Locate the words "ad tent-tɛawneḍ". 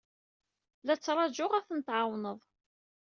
1.59-2.39